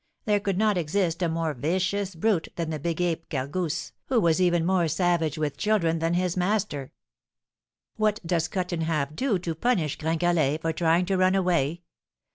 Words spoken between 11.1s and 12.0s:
run away?